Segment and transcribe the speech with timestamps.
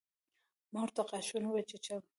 [0.73, 2.01] ما ورته غاښونه وچيچل.